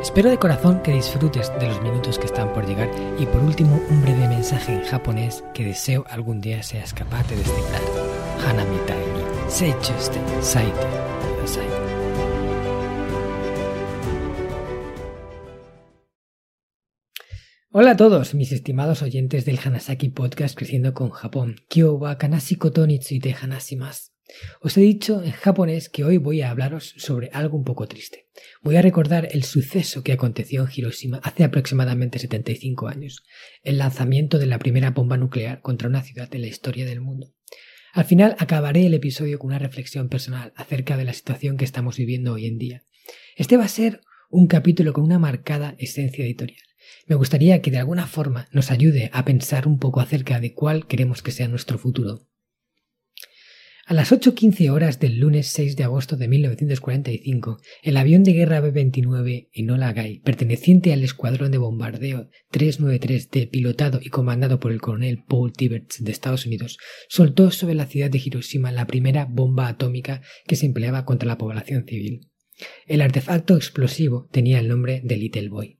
[0.00, 2.88] Espero de corazón que disfrutes de los minutos que están por llegar
[3.18, 7.34] y por último un breve mensaje en japonés que deseo algún día seas capaz de
[7.34, 7.82] descifrar.
[8.46, 10.86] Hanamitai ni seichuste saite
[11.20, 11.66] kudasai.
[17.72, 21.56] Hola a todos, mis estimados oyentes del Hanasaki Podcast Creciendo con Japón.
[21.68, 24.17] Kyo wa kanashi koto ni tsuite hanashimasu.
[24.60, 28.28] Os he dicho en japonés que hoy voy a hablaros sobre algo un poco triste.
[28.62, 33.22] Voy a recordar el suceso que aconteció en Hiroshima hace aproximadamente 75 años,
[33.62, 37.32] el lanzamiento de la primera bomba nuclear contra una ciudad de la historia del mundo.
[37.94, 41.96] Al final acabaré el episodio con una reflexión personal acerca de la situación que estamos
[41.96, 42.82] viviendo hoy en día.
[43.36, 46.60] Este va a ser un capítulo con una marcada esencia editorial.
[47.06, 50.86] Me gustaría que de alguna forma nos ayude a pensar un poco acerca de cuál
[50.86, 52.28] queremos que sea nuestro futuro.
[53.88, 58.60] A las 8.15 horas del lunes 6 de agosto de 1945, el avión de guerra
[58.60, 65.24] B-29 Enola Gay, perteneciente al escuadrón de bombardeo 393D pilotado y comandado por el coronel
[65.26, 66.76] Paul Tibbets de Estados Unidos,
[67.08, 71.38] soltó sobre la ciudad de Hiroshima la primera bomba atómica que se empleaba contra la
[71.38, 72.28] población civil.
[72.86, 75.77] El artefacto explosivo tenía el nombre de Little Boy.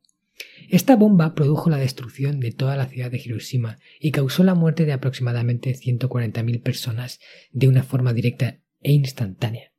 [0.70, 4.84] Esta bomba produjo la destrucción de toda la ciudad de Hiroshima y causó la muerte
[4.84, 7.20] de aproximadamente 140.000 personas
[7.52, 9.72] de una forma directa e instantánea.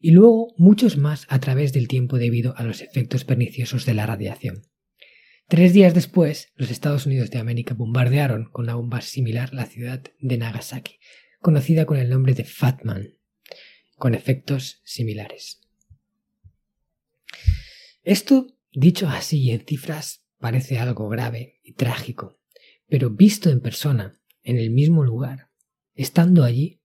[0.00, 4.06] Y luego muchos más a través del tiempo debido a los efectos perniciosos de la
[4.06, 4.62] radiación.
[5.48, 10.02] Tres días después, los Estados Unidos de América bombardearon con una bomba similar la ciudad
[10.18, 10.98] de Nagasaki,
[11.40, 13.18] conocida con el nombre de Fatman,
[13.96, 15.60] con efectos similares.
[18.02, 22.38] Esto Dicho así en cifras parece algo grave y trágico,
[22.86, 25.48] pero visto en persona, en el mismo lugar,
[25.94, 26.82] estando allí,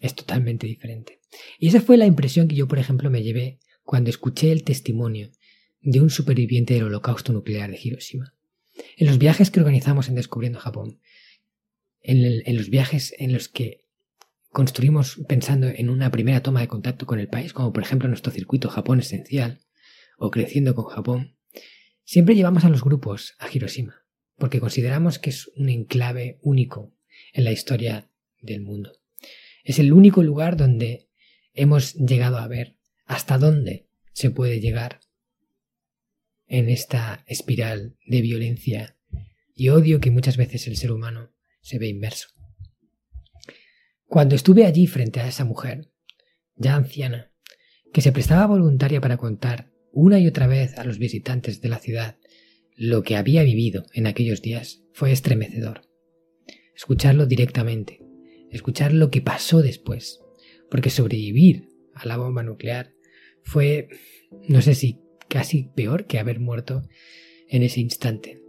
[0.00, 1.20] es totalmente diferente.
[1.56, 5.30] Y esa fue la impresión que yo, por ejemplo, me llevé cuando escuché el testimonio
[5.80, 8.34] de un superviviente del holocausto nuclear de Hiroshima.
[8.96, 10.98] En los viajes que organizamos en Descubriendo Japón,
[12.02, 13.84] en, en los viajes en los que
[14.48, 18.32] construimos pensando en una primera toma de contacto con el país, como por ejemplo nuestro
[18.32, 19.60] circuito Japón Esencial,
[20.20, 21.34] o creciendo con Japón,
[22.04, 24.04] siempre llevamos a los grupos a Hiroshima,
[24.36, 26.94] porque consideramos que es un enclave único
[27.32, 28.10] en la historia
[28.42, 28.92] del mundo.
[29.64, 31.08] Es el único lugar donde
[31.54, 32.76] hemos llegado a ver
[33.06, 35.00] hasta dónde se puede llegar
[36.46, 38.98] en esta espiral de violencia
[39.54, 41.32] y odio que muchas veces el ser humano
[41.62, 42.28] se ve inmerso.
[44.04, 45.90] Cuando estuve allí frente a esa mujer,
[46.56, 47.32] ya anciana,
[47.92, 51.78] que se prestaba voluntaria para contar una y otra vez a los visitantes de la
[51.78, 52.16] ciudad
[52.76, 55.82] lo que había vivido en aquellos días fue estremecedor.
[56.74, 58.00] Escucharlo directamente,
[58.50, 60.20] escuchar lo que pasó después,
[60.70, 62.94] porque sobrevivir a la bomba nuclear
[63.42, 63.88] fue,
[64.48, 66.82] no sé si casi peor que haber muerto
[67.48, 68.40] en ese instante.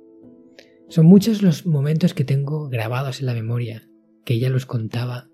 [0.87, 3.89] Son muchos los momentos que tengo grabados en la memoria,
[4.25, 5.29] que ella los contaba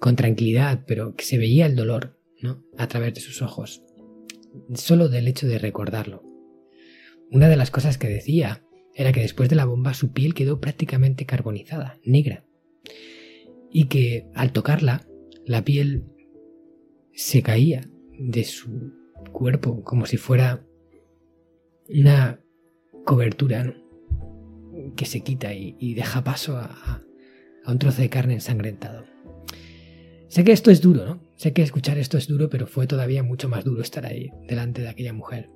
[0.00, 2.18] con tranquilidad, pero que se veía el dolor.
[2.76, 3.82] A través de sus ojos
[4.74, 6.22] solo del hecho de recordarlo.
[7.30, 10.60] Una de las cosas que decía era que después de la bomba su piel quedó
[10.60, 12.44] prácticamente carbonizada, negra,
[13.70, 15.06] y que al tocarla
[15.44, 16.04] la piel
[17.12, 18.92] se caía de su
[19.32, 20.64] cuerpo como si fuera
[21.88, 22.40] una
[23.04, 23.76] cobertura
[24.96, 27.02] que se quita y, deja paso a,
[27.64, 29.13] a un trozo de carne ensangrentado.
[30.34, 31.20] Sé que esto es duro, ¿no?
[31.36, 34.82] Sé que escuchar esto es duro, pero fue todavía mucho más duro estar ahí, delante
[34.82, 35.48] de aquella mujer.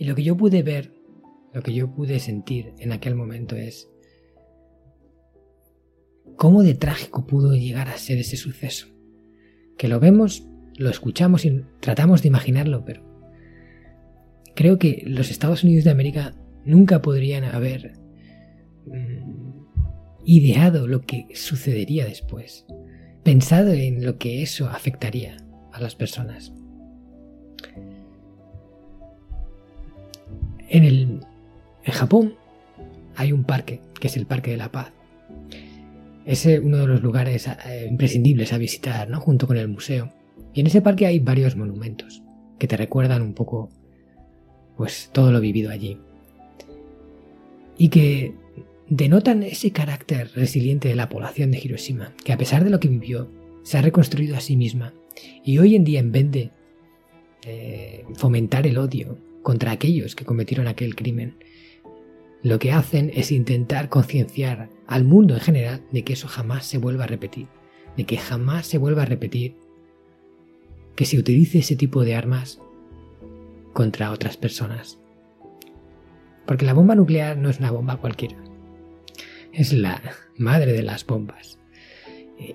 [0.00, 0.92] Y lo que yo pude ver,
[1.54, 3.88] lo que yo pude sentir en aquel momento es
[6.34, 8.88] cómo de trágico pudo llegar a ser ese suceso.
[9.78, 13.04] Que lo vemos, lo escuchamos y tratamos de imaginarlo, pero
[14.56, 16.34] creo que los Estados Unidos de América
[16.64, 17.92] nunca podrían haber
[18.86, 19.60] mm,
[20.24, 22.66] ideado lo que sucedería después
[23.26, 25.36] pensado en lo que eso afectaría
[25.72, 26.52] a las personas.
[30.68, 31.20] En, el,
[31.86, 32.34] Japón
[33.16, 34.92] hay un parque, que es el Parque de la Paz.
[36.24, 39.18] Es uno de los lugares eh, imprescindibles a visitar, ¿no?
[39.18, 40.12] junto con el museo.
[40.54, 42.22] Y en ese parque hay varios monumentos
[42.60, 43.70] que te recuerdan un poco
[44.76, 45.98] pues todo lo vivido allí.
[47.76, 48.36] Y que
[48.88, 52.88] denotan ese carácter resiliente de la población de Hiroshima, que a pesar de lo que
[52.88, 53.30] vivió,
[53.62, 54.94] se ha reconstruido a sí misma
[55.44, 56.50] y hoy en día en vez de
[57.44, 61.36] eh, fomentar el odio contra aquellos que cometieron aquel crimen,
[62.42, 66.78] lo que hacen es intentar concienciar al mundo en general de que eso jamás se
[66.78, 67.48] vuelva a repetir,
[67.96, 69.56] de que jamás se vuelva a repetir
[70.94, 72.60] que se utilice ese tipo de armas
[73.72, 74.98] contra otras personas.
[76.46, 78.36] Porque la bomba nuclear no es una bomba cualquiera,
[79.56, 80.02] es la
[80.36, 81.58] madre de las bombas.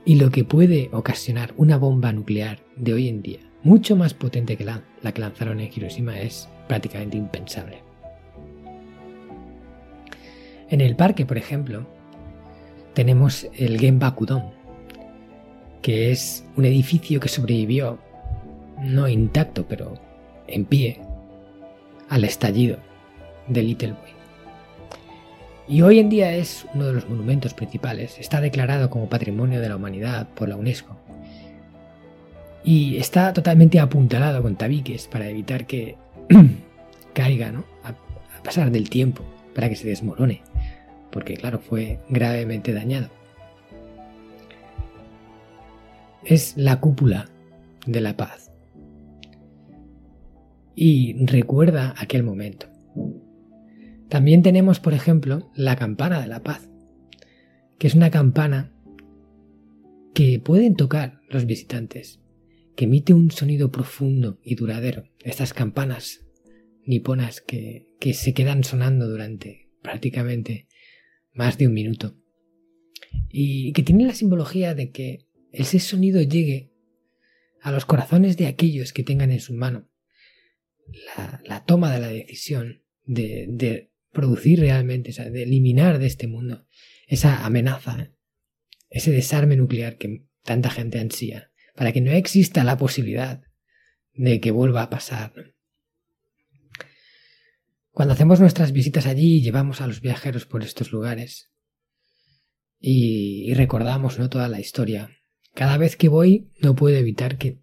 [0.06, 4.56] Y lo que puede ocasionar una bomba nuclear de hoy en día, mucho más potente
[4.56, 7.80] que la, la que lanzaron en Hiroshima, es prácticamente impensable.
[10.70, 11.88] En el parque, por ejemplo,
[12.94, 14.52] tenemos el Genbaku-don,
[15.82, 17.98] que es un edificio que sobrevivió,
[18.80, 19.96] no intacto, pero
[20.48, 21.02] en pie,
[22.10, 22.78] al estallido
[23.48, 24.21] de Little Boy.
[25.72, 28.20] Y hoy en día es uno de los monumentos principales.
[28.20, 30.98] Está declarado como Patrimonio de la Humanidad por la UNESCO.
[32.62, 35.96] Y está totalmente apuntalado con tabiques para evitar que
[37.14, 37.64] caiga, ¿no?
[37.86, 37.94] A,
[38.44, 39.24] pasar del tiempo,
[39.56, 40.42] para que se desmorone.
[41.10, 43.08] Porque claro, fue gravemente dañado.
[46.26, 47.30] Es la cúpula
[47.86, 48.52] de la paz.
[50.76, 52.68] Y recuerda aquel momento.
[54.12, 56.70] También tenemos, por ejemplo, la campana de la paz,
[57.80, 58.76] que es una campana
[60.14, 62.20] que pueden tocar los visitantes,
[62.76, 65.06] que emite un sonido profundo y duradero.
[65.24, 66.26] Estas campanas
[66.84, 70.68] niponas que, que se quedan sonando durante prácticamente
[71.32, 72.18] más de un minuto.
[73.30, 76.74] Y que tiene la simbología de que ese sonido llegue
[77.62, 79.88] a los corazones de aquellos que tengan en su mano
[81.46, 86.66] la, toma de la decisión de, de producir realmente, de eliminar de este mundo
[87.08, 88.12] esa amenaza,
[88.90, 93.42] ese desarme nuclear que tanta gente ansía, para que no exista la posibilidad
[94.14, 95.34] de que vuelva a pasar.
[97.92, 101.52] Cuando hacemos nuestras visitas allí y llevamos a los viajeros por estos lugares
[102.80, 104.30] y, recordamos ¿no?
[104.30, 105.10] toda la historia,
[105.54, 107.60] cada vez que voy no puedo evitar que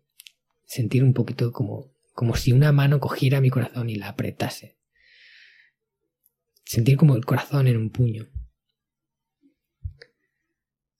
[0.64, 4.77] sentir un poquito como, como si una mano cogiera mi corazón y la apretase
[6.68, 8.28] sentir como el corazón en un puño.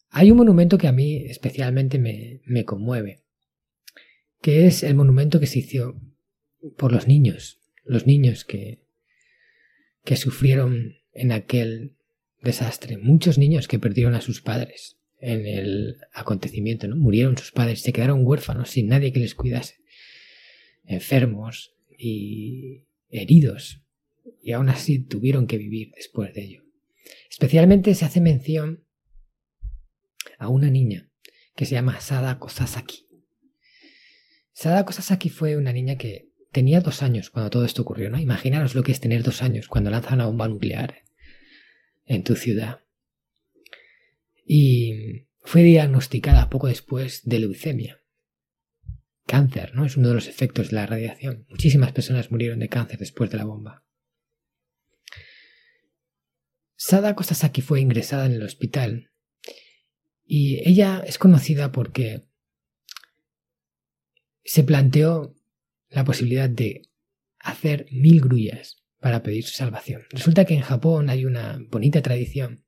[0.08, 3.22] Hay un monumento que a mí especialmente me, me conmueve,
[4.40, 6.00] que es el monumento que se hizo
[6.78, 8.86] por los niños, los niños que,
[10.04, 11.92] que sufrieron en aquel
[12.40, 16.96] desastre, muchos niños que perdieron a sus padres en el acontecimiento, ¿no?
[16.96, 19.74] Murieron sus padres, se quedaron huérfanos sin nadie que les cuidase,
[20.86, 23.82] enfermos y heridos
[24.40, 26.62] y aún así tuvieron que vivir después de ello.
[27.30, 28.84] Especialmente se hace mención
[30.38, 31.10] a una niña
[31.54, 33.06] que se llama Sadako Sasaki.
[34.52, 38.18] Sadako Sasaki fue una niña que tenía dos años cuando todo esto ocurrió, ¿no?
[38.18, 41.02] Imaginaros lo que es tener dos años cuando lanzan una bomba nuclear
[42.04, 42.80] en tu ciudad.
[44.44, 48.02] Y fue diagnosticada poco después de leucemia.
[49.26, 49.84] Cáncer, ¿no?
[49.84, 51.46] Es uno de los efectos de la radiación.
[51.50, 53.84] Muchísimas personas murieron de cáncer después de la bomba.
[56.80, 59.10] Sadako Sasaki fue ingresada en el hospital
[60.24, 62.22] y ella es conocida porque
[64.44, 65.34] se planteó
[65.88, 66.88] la posibilidad de
[67.40, 70.02] hacer mil grullas para pedir su salvación.
[70.10, 72.64] Resulta que en Japón hay una bonita tradición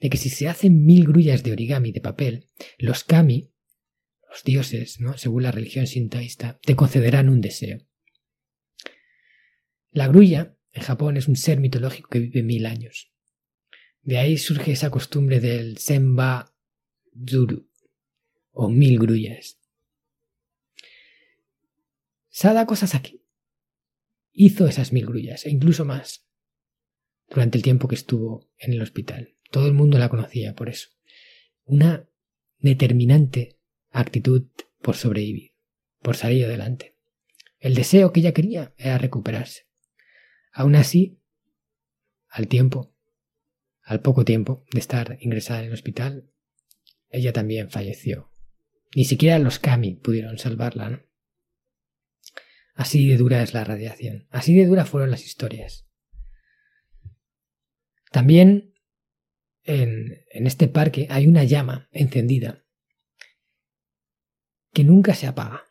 [0.00, 3.54] de que si se hacen mil grullas de origami de papel, los kami,
[4.28, 5.16] los dioses, ¿no?
[5.16, 7.78] según la religión sintoísta, te concederán un deseo.
[9.92, 13.15] La grulla en Japón es un ser mitológico que vive mil años.
[14.06, 16.54] De ahí surge esa costumbre del Senba
[17.28, 17.68] Zuru,
[18.52, 19.58] o mil grullas.
[22.28, 23.24] Sadako Sasaki
[24.30, 26.24] hizo esas mil grullas, e incluso más,
[27.28, 29.36] durante el tiempo que estuvo en el hospital.
[29.50, 30.90] Todo el mundo la conocía por eso.
[31.64, 32.08] Una
[32.58, 33.58] determinante
[33.90, 34.46] actitud
[34.82, 35.56] por sobrevivir,
[36.00, 36.96] por salir adelante.
[37.58, 39.66] El deseo que ella quería era recuperarse.
[40.52, 41.18] Aún así,
[42.28, 42.95] al tiempo,
[43.86, 46.28] al poco tiempo de estar ingresada en el hospital,
[47.08, 48.32] ella también falleció.
[48.96, 50.90] Ni siquiera los Kami pudieron salvarla.
[50.90, 51.02] ¿no?
[52.74, 54.26] Así de dura es la radiación.
[54.30, 55.86] Así de dura fueron las historias.
[58.10, 58.74] También
[59.62, 62.64] en, en este parque hay una llama encendida
[64.72, 65.64] que nunca se apaga.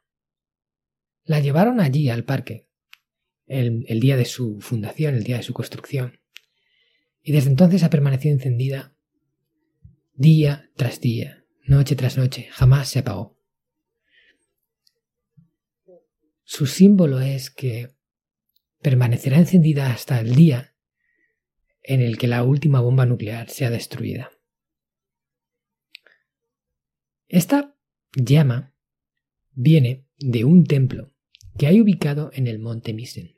[1.25, 2.69] La llevaron allí al parque
[3.45, 6.21] el, el día de su fundación, el día de su construcción
[7.27, 8.95] y desde entonces ha permanecido encendida
[10.13, 13.35] día tras día, noche tras noche, jamás se apagó.
[16.43, 17.95] Su símbolo es que
[18.79, 20.75] permanecerá encendida hasta el día
[21.81, 24.31] en el que la última bomba nuclear sea destruida.
[27.27, 27.75] Esta
[28.15, 28.75] llama
[29.51, 31.11] viene de un templo
[31.57, 33.35] que hay ubicado en el monte Misen.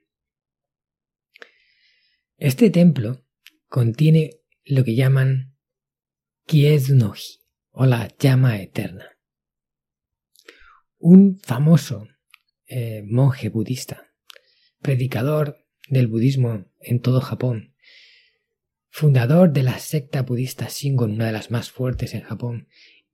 [2.35, 3.23] Este templo
[3.67, 5.55] contiene lo que llaman
[6.45, 7.39] Kiezunoji
[7.71, 9.05] o la llama eterna.
[10.97, 12.07] Un famoso
[12.65, 14.07] eh, monje budista,
[14.81, 17.75] predicador del budismo en todo Japón,
[18.89, 22.67] fundador de la secta budista Shingon, una de las más fuertes en Japón,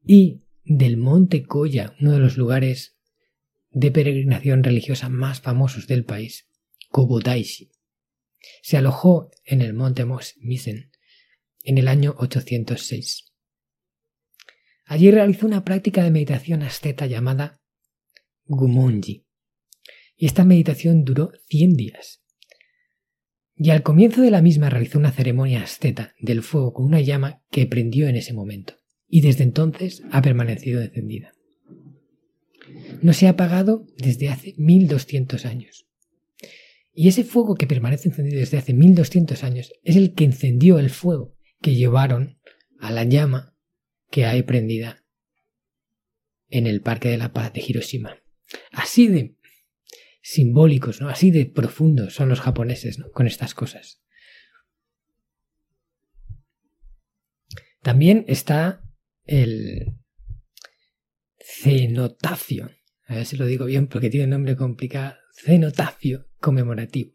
[0.06, 2.98] y del monte Koya, uno de los lugares
[3.70, 6.48] de peregrinación religiosa más famosos del país,
[6.90, 7.73] Kobodaishi.
[8.62, 10.06] Se alojó en el monte
[10.40, 10.92] Misen
[11.64, 13.26] en el año 806.
[14.86, 17.62] Allí realizó una práctica de meditación asceta llamada
[18.46, 19.26] Gumonji.
[20.16, 22.22] Y esta meditación duró 100 días.
[23.56, 27.44] Y al comienzo de la misma realizó una ceremonia asceta del fuego con una llama
[27.50, 28.76] que prendió en ese momento.
[29.08, 31.34] Y desde entonces ha permanecido encendida.
[33.02, 35.88] No se ha apagado desde hace 1200 años.
[36.94, 40.92] Y ese fuego que permanece encendido desde hace 1200 años es el que encendió el
[40.92, 42.40] fuego que llevaron
[42.80, 43.56] a la llama
[44.12, 45.04] que hay prendida
[46.50, 48.20] en el Parque de la Paz de Hiroshima.
[48.72, 49.36] Así de
[50.22, 51.10] simbólicos, ¿no?
[51.10, 53.00] Así de profundos son los japoneses.
[53.12, 54.04] Con estas cosas.
[57.82, 58.84] También está
[59.26, 59.98] el
[61.40, 62.70] cenotafio.
[63.08, 65.16] A ver si lo digo bien porque tiene un nombre complicado.
[65.34, 67.12] Cenotafio conmemorativo.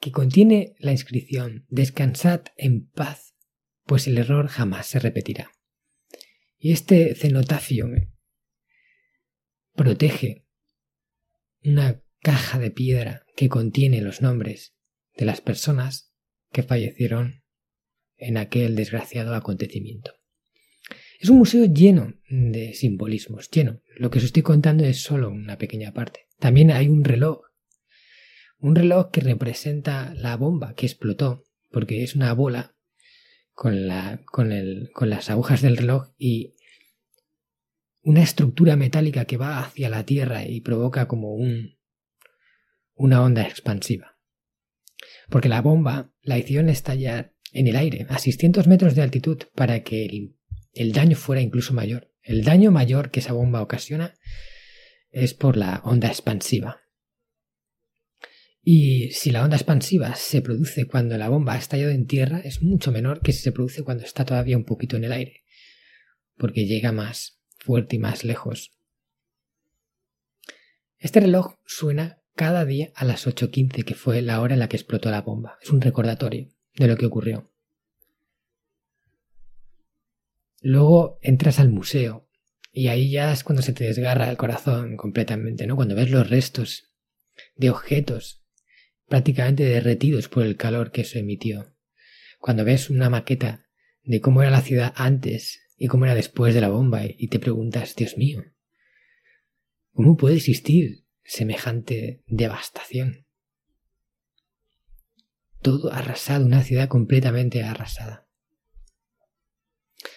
[0.00, 3.28] Que contiene la inscripción Descansad en paz
[3.88, 5.50] pues el error jamás se repetirá.
[6.58, 7.88] Y este cenotafio
[9.74, 10.44] protege
[11.64, 14.74] una caja de piedra que contiene los nombres
[15.16, 16.12] de las personas
[16.52, 17.42] que fallecieron
[18.16, 20.17] en aquel desgraciado acontecimiento.
[21.18, 23.82] Es un museo lleno de simbolismos, lleno.
[23.96, 26.28] Lo que os estoy contando es solo una pequeña parte.
[26.38, 27.40] También hay un reloj,
[28.58, 32.76] un reloj que representa la bomba que explotó, porque es una bola
[33.52, 36.54] con, las agujas del reloj y
[38.02, 41.80] una estructura metálica que va hacia la Tierra y provoca como un,
[42.94, 44.20] una onda expansiva.
[45.28, 49.82] Porque la bomba la hicieron estallar en el aire a 600 metros de altitud para
[49.82, 50.37] que el,
[50.78, 52.12] el daño fuera incluso mayor.
[52.22, 54.14] El daño mayor que esa bomba ocasiona
[55.10, 56.82] es por la onda expansiva.
[58.62, 62.62] Y si la onda expansiva se produce cuando la bomba ha estallado en tierra, es
[62.62, 65.42] mucho menor que si se produce cuando está todavía un poquito en el aire,
[66.36, 68.78] porque llega más fuerte y más lejos.
[70.98, 74.76] Este reloj suena cada día a las 8.15, que fue la hora en la que
[74.76, 75.58] explotó la bomba.
[75.62, 77.50] Es un recordatorio de lo que ocurrió.
[80.60, 82.28] Luego entras al museo
[82.72, 85.76] y ahí ya es cuando se te desgarra el corazón completamente, ¿no?
[85.76, 86.92] Cuando ves los restos
[87.56, 88.44] de objetos
[89.06, 91.74] prácticamente derretidos por el calor que eso emitió.
[92.38, 93.66] Cuando ves una maqueta
[94.02, 97.38] de cómo era la ciudad antes y cómo era después de la bomba y te
[97.38, 98.44] preguntas, Dios mío,
[99.92, 103.26] ¿cómo puede existir semejante devastación?
[105.60, 108.27] Todo arrasado, una ciudad completamente arrasada.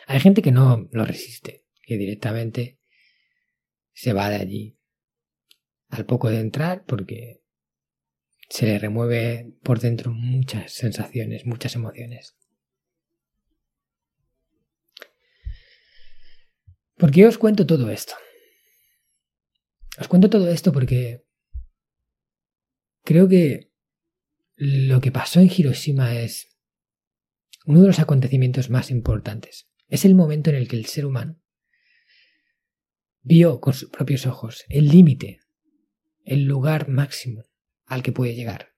[0.08, 2.80] Hay gente que no lo resiste, que directamente
[3.94, 4.78] se va de allí
[5.90, 7.42] al poco de entrar porque
[8.50, 12.36] se le remueve por dentro muchas sensaciones, muchas emociones.
[16.98, 18.14] ¿Por qué os cuento todo esto?
[19.98, 21.26] Os cuento todo esto porque
[23.04, 23.72] creo que
[24.56, 26.58] lo que pasó en Hiroshima es
[27.66, 29.71] uno de los acontecimientos más importantes.
[29.92, 31.38] Es el momento en el que el ser humano
[33.24, 35.42] vio con sus propios ojos el límite,
[36.24, 37.44] el lugar máximo
[37.86, 38.70] al que puede llegar.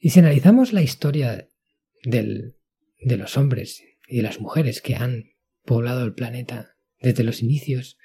[0.00, 1.48] Y si analizamos la historia
[2.02, 2.56] del,
[3.00, 5.30] de los hombres y de las mujeres que han
[5.64, 7.98] poblado el planeta desde los inicios,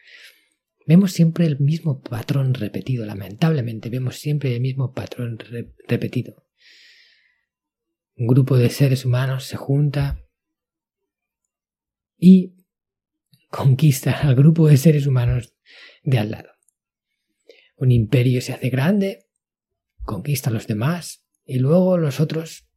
[0.85, 5.39] vemos siempre el mismo patrón repetido, lamentablemente vemos siempre el mismo patrón
[5.87, 6.45] repetido.
[8.15, 10.22] Un grupo de seres humanos se junta
[12.25, 12.55] y
[13.49, 15.55] conquista al grupo de seres humanos
[16.03, 16.51] de al lado.
[17.75, 19.27] Un imperio se hace grande
[20.05, 22.69] conquista a los demás y luego los otros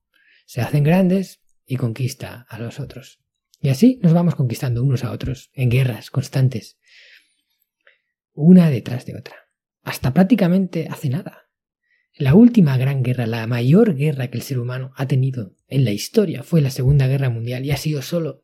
[0.47, 3.21] se hacen grandes y conquista a los otros.
[3.61, 6.77] Y así nos vamos conquistando unos a otros, en guerras constantes,
[8.33, 9.37] una detrás de otra,
[9.85, 11.51] hasta prácticamente hace nada.
[12.15, 15.93] La última gran guerra, la mayor guerra que el ser humano ha tenido en la
[15.93, 18.43] historia fue la Segunda Guerra Mundial y ha sido solo,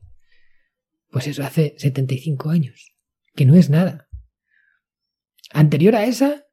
[1.12, 2.94] pues eso, hace 75 años,
[3.34, 4.08] que no es nada.
[5.50, 6.46] Anterior a esa,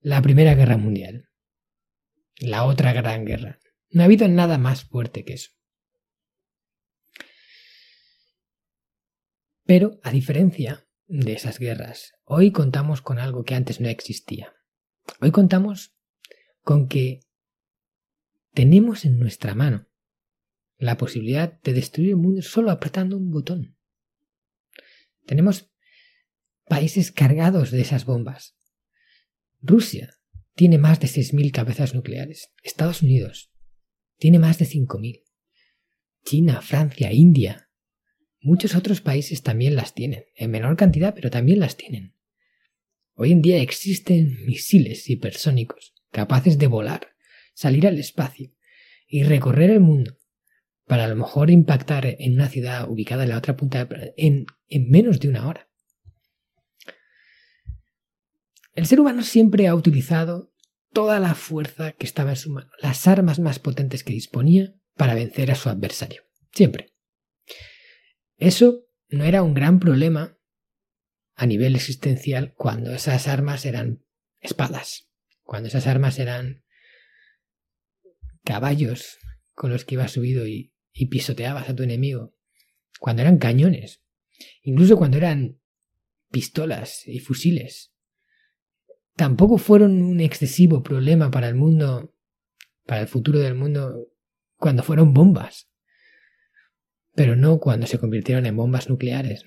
[0.00, 1.30] la Primera Guerra Mundial,
[2.40, 3.60] la otra gran guerra.
[3.90, 5.52] No ha habido nada más fuerte que eso.
[9.64, 14.52] Pero, a diferencia de esas guerras, hoy contamos con algo que antes no existía.
[15.20, 15.96] Hoy contamos
[16.62, 17.20] con que
[18.52, 19.87] tenemos en nuestra mano
[20.78, 23.76] la posibilidad de destruir el mundo solo apretando un botón.
[25.26, 25.70] Tenemos
[26.64, 28.56] países cargados de esas bombas.
[29.60, 30.14] Rusia
[30.54, 32.52] tiene más de 6.000 cabezas nucleares.
[32.62, 33.52] Estados Unidos
[34.16, 35.24] tiene más de 5.000.
[36.24, 37.70] China, Francia, India.
[38.40, 42.14] Muchos otros países también las tienen, en menor cantidad, pero también las tienen.
[43.14, 47.08] Hoy en día existen misiles hipersónicos capaces de volar,
[47.52, 48.54] salir al espacio
[49.06, 50.17] y recorrer el mundo
[50.88, 54.90] para a lo mejor impactar en una ciudad ubicada en la otra punta en, en
[54.90, 55.68] menos de una hora.
[58.72, 60.52] El ser humano siempre ha utilizado
[60.92, 65.14] toda la fuerza que estaba en su mano, las armas más potentes que disponía para
[65.14, 66.22] vencer a su adversario.
[66.52, 66.94] Siempre.
[68.36, 70.38] Eso no era un gran problema
[71.34, 74.04] a nivel existencial cuando esas armas eran
[74.40, 75.10] espadas,
[75.42, 76.64] cuando esas armas eran
[78.42, 79.18] caballos
[79.52, 82.34] con los que ibas subido y, y pisoteabas a tu enemigo,
[82.98, 84.02] cuando eran cañones,
[84.62, 85.60] incluso cuando eran
[86.28, 87.92] pistolas y fusiles.
[89.14, 92.14] Tampoco fueron un excesivo problema para el mundo,
[92.84, 94.08] para el futuro del mundo,
[94.56, 95.70] cuando fueron bombas,
[97.14, 99.44] pero no cuando se convirtieron en bombas nucleares.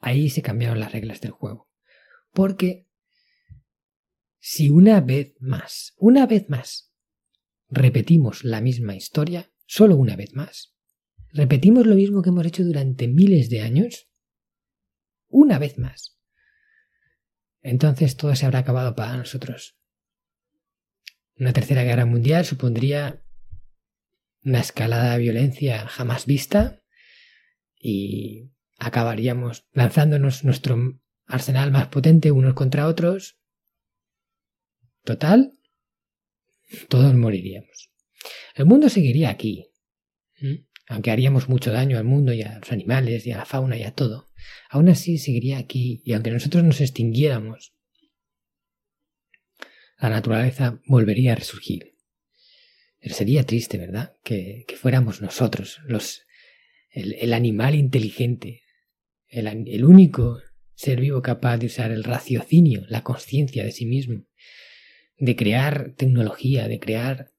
[0.00, 1.68] Ahí se cambiaron las reglas del juego.
[2.32, 2.88] Porque
[4.40, 6.92] si una vez más, una vez más,
[7.68, 10.74] repetimos la misma historia, solo una vez más,
[11.30, 14.08] repetimos lo mismo que hemos hecho durante miles de años,
[15.28, 16.18] una vez más,
[17.60, 19.76] entonces todo se habrá acabado para nosotros.
[21.36, 23.22] Una tercera guerra mundial supondría
[24.42, 26.82] una escalada de violencia jamás vista
[27.76, 33.38] y acabaríamos lanzándonos nuestro arsenal más potente unos contra otros.
[35.04, 35.52] Total,
[36.88, 37.87] todos moriríamos.
[38.54, 39.70] El mundo seguiría aquí,
[40.88, 43.84] aunque haríamos mucho daño al mundo y a los animales y a la fauna y
[43.84, 44.28] a todo.
[44.70, 47.74] Aún así seguiría aquí y aunque nosotros nos extinguiéramos,
[50.00, 51.96] la naturaleza volvería a resurgir.
[53.00, 54.16] Sería triste, ¿verdad?
[54.22, 56.22] Que, fuéramos nosotros, los,
[56.90, 58.62] el animal inteligente,
[59.28, 60.40] el, único
[60.74, 64.26] ser vivo capaz de usar el raciocinio, la conciencia de sí mismo,
[65.18, 67.32] de crear tecnología, de crear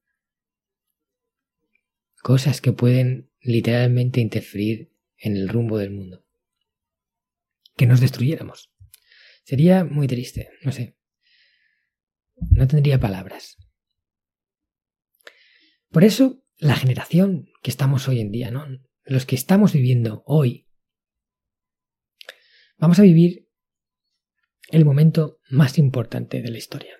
[2.21, 6.25] cosas que pueden literalmente interferir en el rumbo del mundo.
[7.75, 8.71] Que nos destruyéramos.
[9.43, 10.97] Sería muy triste, no sé.
[12.51, 13.58] No tendría palabras.
[15.89, 18.65] Por eso, la generación que estamos hoy en día, ¿no?
[19.03, 20.69] Los que estamos viviendo hoy
[22.79, 23.49] Vamos a vivir
[24.69, 26.95] el momento más importante de la historia.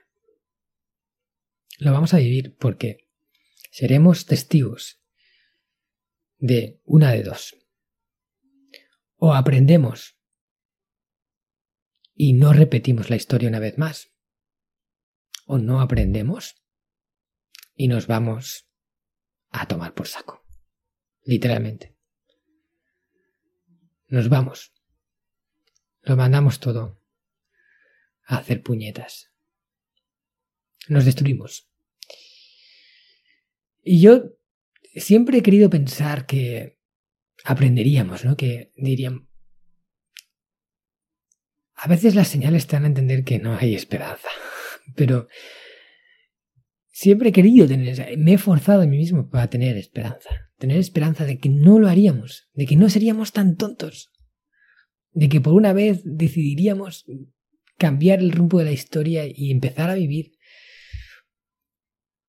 [1.78, 3.08] Lo vamos a vivir porque
[3.72, 4.99] seremos testigos
[6.40, 7.56] de una de dos.
[9.18, 10.18] O aprendemos
[12.16, 14.12] y no repetimos la historia una vez más.
[15.46, 16.56] O no aprendemos
[17.76, 18.68] y nos vamos
[19.52, 20.44] a tomar por saco.
[21.24, 21.96] Literalmente.
[24.08, 24.74] Nos vamos
[26.02, 27.02] lo mandamos todo
[28.24, 29.32] a hacer puñetas.
[30.88, 31.70] Nos destruimos.
[33.84, 34.39] Y yo
[34.96, 36.78] siempre he querido pensar que
[37.44, 38.36] aprenderíamos, ¿no?
[38.36, 39.28] Que dirían...
[41.76, 44.28] A veces las señales están a entender que no hay esperanza,
[44.96, 45.28] pero
[46.90, 51.26] siempre he querido tener, me he forzado a mí mismo para tener esperanza, tener esperanza
[51.26, 54.12] de que no lo haríamos, de que no seríamos tan tontos,
[55.12, 57.06] de que por una vez decidiríamos
[57.78, 60.34] cambiar el rumbo de la historia y empezar a vivir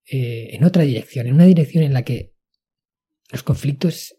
[0.09, 2.30] eh, en otra dirección, en una dirección en la que
[3.31, 4.15] los conflictos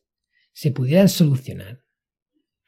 [0.52, 1.84] se pudieran solucionar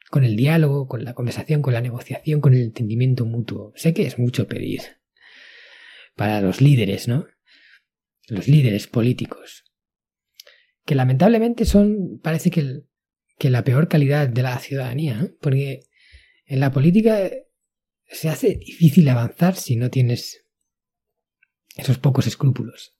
[0.09, 3.73] con el diálogo, con la conversación, con la negociación, con el entendimiento mutuo.
[3.75, 4.81] Sé que es mucho pedir
[6.15, 7.27] para los líderes, ¿no?
[8.27, 9.63] Los líderes políticos.
[10.85, 12.83] que lamentablemente son, parece que,
[13.39, 15.79] que la peor calidad de la ciudadanía, porque
[16.45, 17.31] en la política
[18.05, 20.45] se hace difícil avanzar si no tienes
[21.75, 22.95] esos pocos escrúpulos.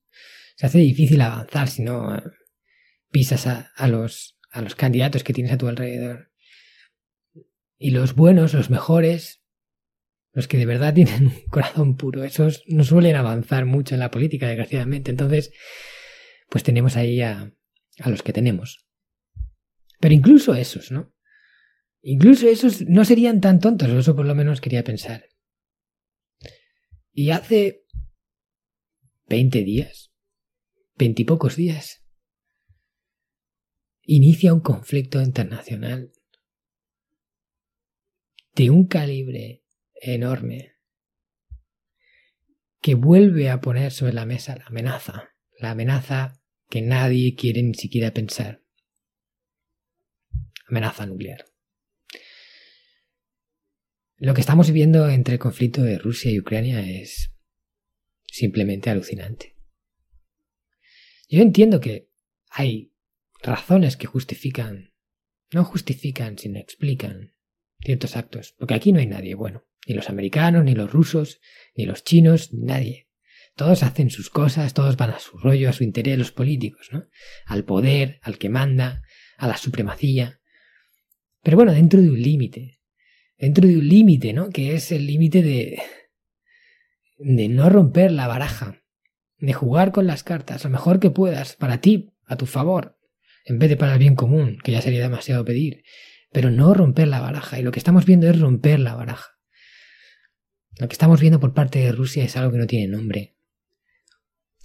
[0.56, 2.18] Se hace difícil avanzar si no
[3.16, 6.34] pisas a, los, a los candidatos que tienes a tu alrededor.
[7.78, 9.42] Y los buenos, los mejores,
[10.34, 14.12] los que de verdad tienen un corazón puro, esos no suelen avanzar mucho en la
[14.12, 15.12] política, desgraciadamente.
[15.12, 15.54] Entonces,
[16.50, 17.54] pues tenemos ahí a,
[18.00, 18.86] a los que tenemos.
[20.02, 21.16] Pero incluso esos, ¿no?
[22.02, 25.30] Incluso esos no serían tan tontos, eso por lo menos quería pensar.
[27.14, 27.86] Y hace
[29.30, 30.12] 20 días,
[30.98, 32.05] veintipocos días,
[34.06, 36.12] inicia un conflicto internacional
[38.54, 39.64] de un calibre
[39.96, 40.74] enorme
[42.82, 46.40] que vuelve a poner sobre la mesa la amenaza, la amenaza
[46.70, 48.64] que nadie quiere ni siquiera pensar.
[50.68, 51.46] Amenaza nuclear.
[54.18, 57.32] Lo que estamos viviendo entre el conflicto de Rusia y Ucrania es
[58.28, 59.58] simplemente alucinante.
[61.28, 62.10] Yo entiendo que
[62.50, 62.95] hay
[63.42, 64.94] razones que justifican,
[65.52, 67.34] no justifican, sino explican
[67.80, 71.40] ciertos actos, porque aquí no hay nadie bueno, ni los americanos, ni los rusos,
[71.76, 73.10] ni los chinos, ni nadie.
[73.56, 77.08] Todos hacen sus cosas, todos van a su rollo, a su interés, los políticos, ¿no?
[77.46, 79.04] Al poder, al que manda,
[79.38, 80.42] a la supremacía.
[81.42, 82.82] Pero bueno, dentro de un límite.
[83.38, 84.50] Dentro de un límite, ¿no?
[84.50, 85.82] Que es el límite de.
[87.18, 88.84] de no romper la baraja.
[89.38, 92.95] De jugar con las cartas lo mejor que puedas, para ti, a tu favor,
[93.46, 95.84] en vez de para el bien común, que ya sería demasiado pedir.
[96.32, 97.60] Pero no romper la baraja.
[97.60, 99.32] Y lo que estamos viendo es romper la baraja.
[100.80, 103.36] Lo que estamos viendo por parte de Rusia es algo que no tiene nombre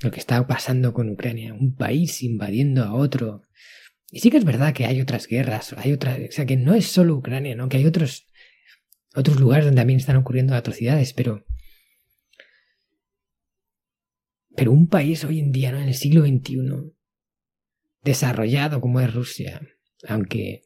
[0.02, 3.42] lo que está pasando con Ucrania, un país invadiendo a otro.
[4.10, 6.74] Y sí que es verdad que hay otras guerras, hay otras, o sea, que no
[6.74, 7.68] es solo Ucrania, ¿no?
[7.68, 8.26] Que hay otros,
[9.14, 11.44] otros lugares donde también están ocurriendo atrocidades, pero,
[14.56, 15.78] pero un país hoy en día, ¿no?
[15.80, 16.94] En el siglo XXI,
[18.02, 19.60] desarrollado como es Rusia,
[20.08, 20.62] aunque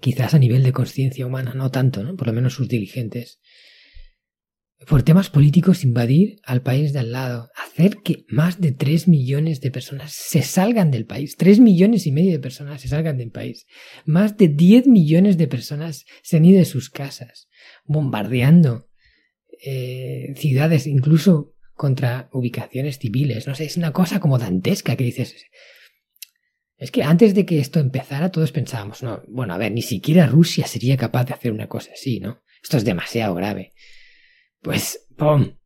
[0.00, 2.16] quizás a nivel de conciencia humana no tanto, ¿no?
[2.16, 3.40] Por lo menos sus dirigentes,
[4.86, 9.60] por temas políticos invadir al país de al lado, hacer que más de 3 millones
[9.60, 13.30] de personas se salgan del país, 3 millones y medio de personas se salgan del
[13.30, 13.66] país,
[14.04, 17.48] más de 10 millones de personas se han ido de sus casas,
[17.84, 18.88] bombardeando
[19.64, 25.34] eh, ciudades, incluso contra ubicaciones civiles, no sé, es una cosa como dantesca que dices...
[26.78, 30.28] Es que antes de que esto empezara todos pensábamos, no, bueno, a ver, ni siquiera
[30.28, 32.44] Rusia sería capaz de hacer una cosa así, ¿no?
[32.62, 33.74] Esto es demasiado grave.
[34.62, 35.56] Pues, ¡pum!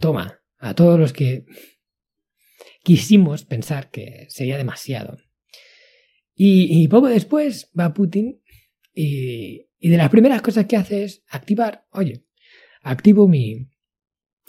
[0.00, 1.46] Toma, a todos los que
[2.82, 5.18] quisimos pensar que sería demasiado.
[6.34, 8.40] Y, poco después va Putin
[8.94, 12.24] y, de las primeras cosas que hace es activar, oye,
[12.82, 13.68] activo mi,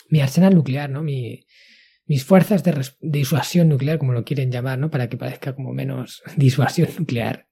[0.09, 1.01] mi arsenal nuclear, ¿no?
[1.01, 1.45] Mi,
[2.09, 4.89] mis fuerzas de, disuasión nuclear, como lo quieren llamar, ¿no?
[4.89, 7.47] Para que parezca como menos disuasión nuclear.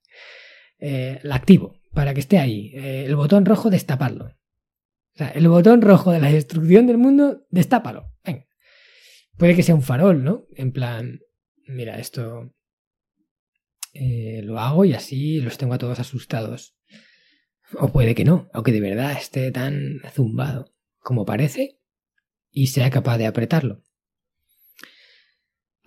[0.80, 2.72] Eh, la activo, para que esté ahí.
[2.74, 4.26] Eh, el botón rojo, destaparlo.
[4.26, 8.12] O sea, el botón rojo de la destrucción del mundo, destápalo.
[9.38, 10.48] Puede que sea un farol, ¿no?
[10.56, 11.20] En plan,
[11.68, 12.56] mira, esto
[13.94, 16.76] eh, lo hago y así los tengo a todos asustados.
[17.78, 21.80] O puede que no, aunque de verdad esté tan zumbado como parece
[22.50, 23.84] y sea capaz de apretarlo.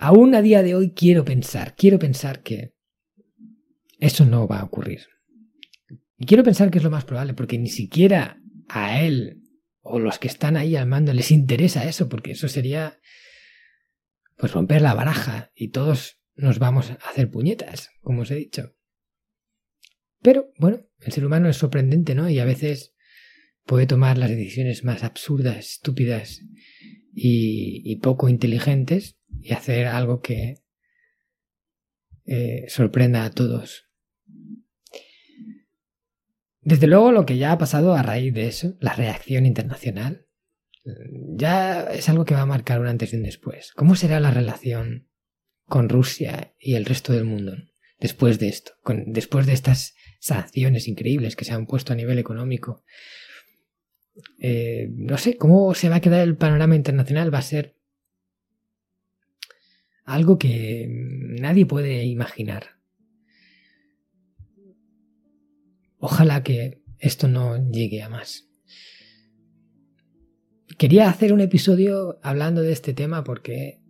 [0.02, 2.72] Aún a día de hoy quiero pensar, quiero pensar que
[3.98, 5.02] eso no va a ocurrir.
[6.16, 9.42] Y quiero pensar que es lo más probable, porque ni siquiera a él
[9.82, 12.98] o los que están ahí al mando les interesa eso, porque eso sería
[14.38, 18.74] pues romper la baraja y todos nos vamos a hacer puñetas, como os he dicho.
[20.22, 22.30] Pero bueno, el ser humano es sorprendente, ¿no?
[22.30, 22.94] Y a veces
[23.66, 26.40] puede tomar las decisiones más absurdas, estúpidas
[27.12, 30.62] y, poco inteligentes y hacer algo que
[32.24, 33.86] eh, sorprenda a todos.
[36.62, 40.26] Desde luego lo que ya ha pasado a raíz de eso, la reacción internacional,
[41.36, 43.72] ya es algo que va a marcar un antes y un después.
[43.72, 45.08] ¿Cómo será la relación
[45.66, 47.56] con Rusia y el resto del mundo
[47.98, 48.72] después de esto?
[49.06, 52.84] después de estas sanciones increíbles que se han puesto a nivel económico.
[54.38, 57.32] Eh, no sé, ¿cómo se va a quedar el panorama internacional?
[57.32, 57.76] Va a ser
[60.10, 62.80] algo que nadie puede imaginar.
[65.98, 68.48] Ojalá que esto no llegue a más.
[70.78, 73.80] Quería hacer un episodio hablando de este tema porque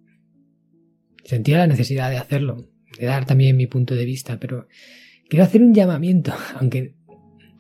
[1.25, 4.67] sentía la necesidad de hacerlo, de dar también mi punto de vista, pero
[5.29, 6.97] quiero hacer un llamamiento, aunque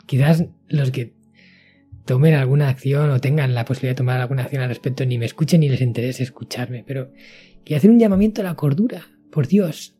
[0.06, 1.14] quizás los que
[2.04, 5.26] tomen alguna acción o tengan la posibilidad de tomar alguna acción al respecto ni me
[5.26, 7.12] escuchen ni les interese escucharme, pero
[7.64, 9.96] quiero hacer un llamamiento a la cordura, por Dios.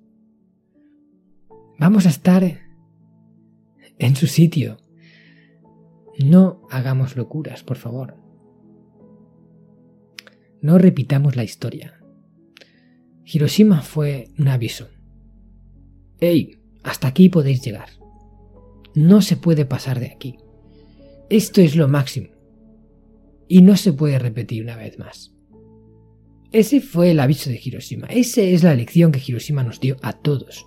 [1.79, 2.61] Vamos a estar
[3.99, 4.79] en su sitio.
[6.18, 8.16] No hagamos locuras, por favor.
[10.61, 12.01] No repitamos la historia.
[13.25, 14.88] Hiroshima fue un aviso.
[16.20, 16.59] ¡Ey!
[16.83, 17.88] Hasta aquí podéis llegar.
[18.94, 20.37] No se puede pasar de aquí.
[21.29, 22.29] Esto es lo máximo.
[23.49, 25.35] Y no se puede repetir una vez más.
[26.53, 28.07] Ese fue el aviso de Hiroshima.
[28.09, 30.67] Esa es la lección que Hiroshima nos dio a todos.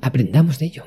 [0.00, 0.84] Aprendamos de ello.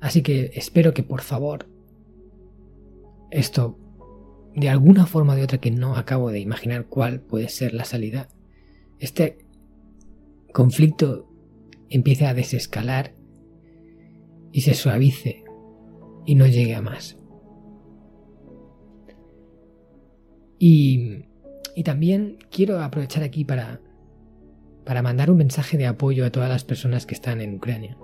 [0.00, 1.68] Así que espero que por favor
[3.30, 3.78] esto,
[4.54, 7.84] de alguna forma o de otra que no acabo de imaginar cuál puede ser la
[7.84, 8.28] salida,
[8.98, 9.38] este
[10.52, 11.28] conflicto
[11.88, 13.14] empiece a desescalar
[14.50, 15.44] y se suavice
[16.26, 17.21] y no llegue a más.
[20.64, 21.24] Y,
[21.84, 23.80] también quiero aprovechar aquí para,
[24.84, 27.96] para mandar un mensaje de apoyo a todas las personas que están en Ucrania.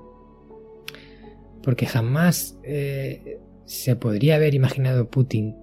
[1.63, 5.55] Porque jamás eh, se podría haber imaginado Putin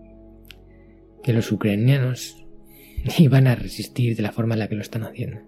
[1.21, 2.45] que los ucranianos
[3.17, 5.41] iban a resistir de la forma en la que lo están haciendo.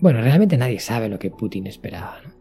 [0.00, 2.34] Bueno, realmente nadie sabe lo que Putin esperaba, ¿no?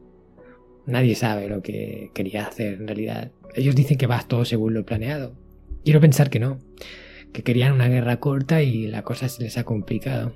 [0.88, 3.32] Nadie sabe lo que quería hacer en realidad.
[3.54, 5.43] Ellos dicen que va todo según lo planeado.
[5.84, 6.60] Quiero pensar que no,
[7.34, 10.34] que querían una guerra corta y la cosa se les ha complicado.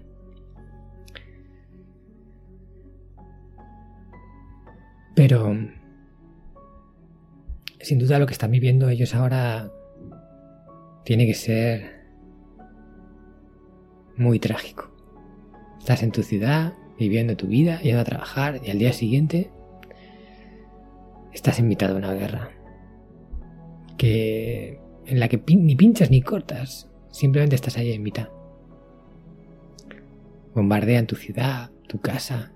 [5.16, 5.56] Pero
[7.80, 9.72] sin duda lo que están viviendo ellos ahora
[11.06, 12.04] tiene que ser
[14.18, 14.92] muy trágico.
[15.80, 19.50] Estás en tu ciudad, viviendo tu vida, yendo a trabajar y al día siguiente
[21.32, 22.50] estás en mitad de una guerra
[23.98, 28.30] que en la que ni pinchas ni cortas, simplemente estás ahí en mitad.
[30.54, 32.52] Bombardean tu ciudad, tu casa,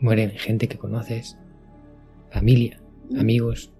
[0.00, 1.38] mueren gente que conoces,
[2.30, 2.80] familia
[3.16, 3.72] amigos.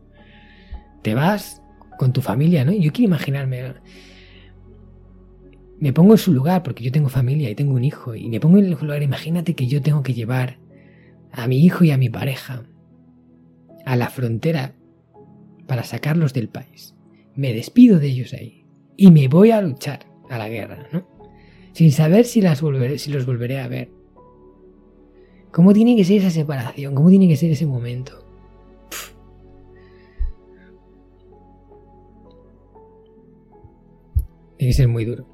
[1.03, 1.63] Te vas
[1.99, 2.73] con tu familia, ¿no?
[2.73, 3.75] Yo quiero imaginarme.
[5.81, 8.15] Me pongo en su lugar porque yo tengo familia y tengo un hijo.
[8.15, 10.59] Y me pongo en el lugar, imagínate que yo tengo que llevar
[11.33, 12.65] a mi hijo y a mi pareja
[13.85, 14.75] a la frontera
[15.67, 16.95] para sacarlos del país.
[17.39, 18.65] Me despido de ellos ahí
[18.97, 21.07] y me voy a luchar a la guerra, ¿no?
[21.73, 23.93] Sin saber si, las volveré, si los volveré a ver.
[25.53, 26.97] ¿Cómo tiene que ser esa separación?
[26.97, 28.27] ¿Cómo tiene que ser ese momento?
[34.57, 35.25] Tiene que ser muy duro.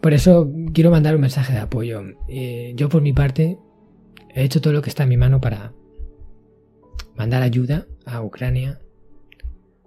[0.00, 2.00] Por eso quiero mandar un mensaje de apoyo.
[2.28, 3.58] Eh, yo por mi parte
[4.32, 5.72] he hecho todo lo que está en mi mano para
[7.16, 8.80] mandar ayuda a Ucrania,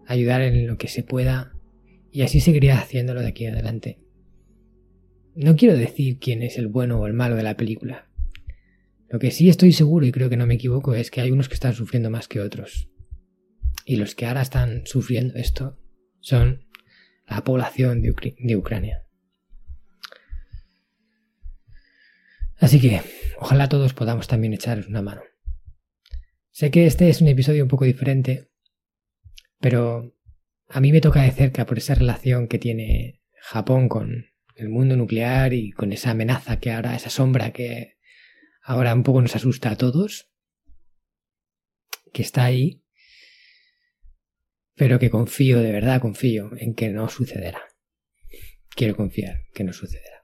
[0.05, 1.53] ayudar en lo que se pueda
[2.11, 3.99] y así seguiría haciéndolo de aquí adelante.
[5.35, 8.09] No quiero decir quién es el bueno o el malo de la película.
[9.09, 11.47] Lo que sí estoy seguro y creo que no me equivoco es que hay unos
[11.47, 12.89] que están sufriendo más que otros.
[13.85, 15.79] Y los que ahora están sufriendo esto
[16.19, 16.65] son
[17.27, 19.03] la población de, Ucrania.
[22.57, 23.01] Así que
[23.39, 25.21] ojalá todos podamos también echaros una mano.
[26.51, 28.49] Sé que este es un episodio un poco diferente,
[29.59, 30.15] pero
[30.67, 34.95] a mí me toca de cerca por esa relación que tiene Japón con el mundo
[34.95, 37.97] nuclear y con esa amenaza que ahora, esa sombra que
[38.61, 40.31] ahora un poco nos asusta a todos,
[42.11, 42.83] que está ahí
[44.79, 47.61] pero que confío, de verdad confío en que no sucederá.
[48.69, 50.23] Quiero confiar que no sucederá.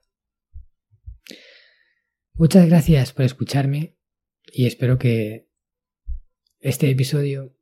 [2.36, 3.98] Muchas gracias por escucharme
[4.46, 5.50] y espero que
[6.66, 7.56] este episodio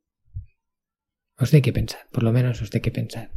[1.36, 3.36] os dé que pensar, por lo menos os dé que pensar.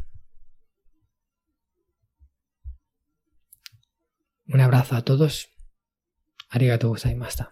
[4.48, 5.52] Un abrazo a todos.
[6.48, 7.52] Arigatou gozaimashita.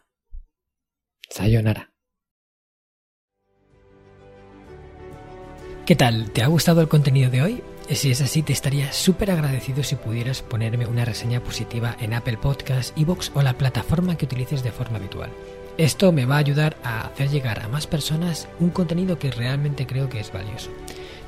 [1.27, 1.91] Sayonara.
[5.85, 6.31] ¿Qué tal?
[6.31, 7.63] ¿Te ha gustado el contenido de hoy?
[7.91, 12.37] Si es así, te estaría súper agradecido si pudieras ponerme una reseña positiva en Apple
[12.37, 15.31] Podcasts, Evox o la plataforma que utilices de forma habitual.
[15.77, 19.85] Esto me va a ayudar a hacer llegar a más personas un contenido que realmente
[19.85, 20.69] creo que es valioso.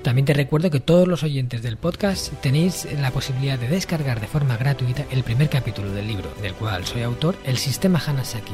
[0.04, 4.28] También te recuerdo que todos los oyentes del podcast tenéis la posibilidad de descargar de
[4.28, 8.54] forma gratuita el primer capítulo del libro, del cual soy autor, El Sistema Hanasaki